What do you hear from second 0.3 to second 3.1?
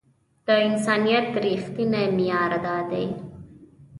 د انسانيت رښتينی معيار دا دی.